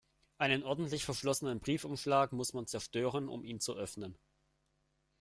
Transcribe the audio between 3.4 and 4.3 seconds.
ihn zu öffnen.